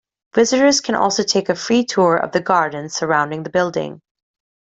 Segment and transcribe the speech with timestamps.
[0.33, 4.01] Visitors can also take a free tour of the gardens surrounding the building.